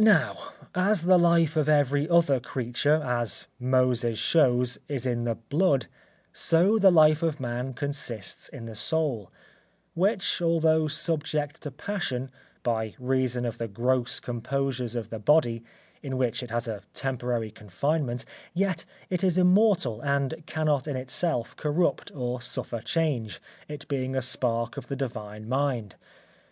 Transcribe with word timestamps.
Now, 0.00 0.36
as 0.74 1.02
the 1.02 1.20
life 1.20 1.54
of 1.56 1.68
every 1.68 2.08
other 2.08 2.40
creature, 2.40 2.96
as 3.00 3.46
Moses 3.60 4.18
shows, 4.18 4.76
is 4.88 5.06
in 5.06 5.22
the 5.22 5.36
blood, 5.36 5.86
so 6.32 6.80
the 6.80 6.90
life 6.90 7.22
of 7.22 7.38
man 7.38 7.74
consists 7.74 8.48
in 8.48 8.64
the 8.66 8.74
soul, 8.74 9.30
which 9.94 10.42
although 10.42 10.88
subject 10.88 11.60
to 11.62 11.70
passion, 11.70 12.32
by 12.64 12.96
reason 12.98 13.44
of 13.46 13.58
the 13.58 13.68
gross 13.68 14.18
composures 14.18 14.96
of 14.96 15.10
the 15.10 15.20
body, 15.20 15.62
in 16.02 16.16
which 16.18 16.42
it 16.42 16.50
has 16.50 16.66
a 16.66 16.82
temporary 16.92 17.52
confinement, 17.52 18.24
yet 18.54 18.84
it 19.10 19.22
is 19.22 19.38
immortal 19.38 20.00
and 20.00 20.42
cannot 20.46 20.88
in 20.88 20.96
itself 20.96 21.54
corrupt 21.54 22.10
or 22.16 22.42
suffer 22.42 22.80
change, 22.80 23.40
it 23.68 23.86
being 23.86 24.16
a 24.16 24.22
spark 24.22 24.76
of 24.76 24.88
the 24.88 24.96
Divine 24.96 25.48
Mind. 25.48 25.94